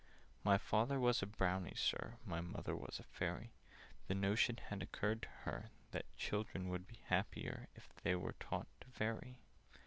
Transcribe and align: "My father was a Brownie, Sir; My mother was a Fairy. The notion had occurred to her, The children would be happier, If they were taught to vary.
"My 0.43 0.57
father 0.57 0.99
was 0.99 1.21
a 1.21 1.27
Brownie, 1.27 1.75
Sir; 1.75 2.15
My 2.25 2.41
mother 2.41 2.75
was 2.75 2.97
a 2.99 3.03
Fairy. 3.03 3.51
The 4.07 4.15
notion 4.15 4.57
had 4.57 4.81
occurred 4.81 5.21
to 5.21 5.27
her, 5.43 5.69
The 5.91 6.01
children 6.17 6.69
would 6.69 6.87
be 6.87 7.01
happier, 7.05 7.67
If 7.75 7.87
they 8.01 8.15
were 8.15 8.33
taught 8.39 8.65
to 8.79 8.87
vary. 8.87 9.37